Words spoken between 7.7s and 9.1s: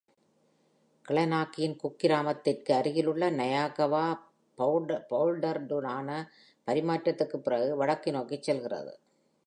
வடக்கு நோக்கிச் செல்கிறது.